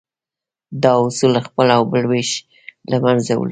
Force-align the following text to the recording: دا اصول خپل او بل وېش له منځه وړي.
دا 0.83 0.91
اصول 1.07 1.33
خپل 1.47 1.67
او 1.75 1.81
بل 1.91 2.03
وېش 2.11 2.29
له 2.89 2.97
منځه 3.03 3.33
وړي. 3.35 3.49